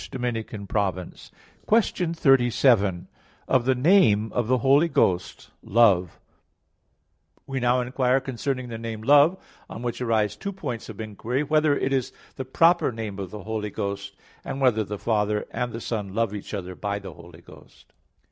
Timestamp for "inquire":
7.81-8.19